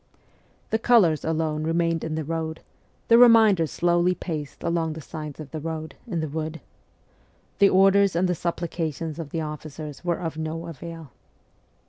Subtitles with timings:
[0.71, 2.61] The colours alone remained in the road;
[3.07, 6.59] the remainder slowly paced along the sides of the road, in the wood.
[7.59, 11.11] The orders and the supplications of the officers were of no avail.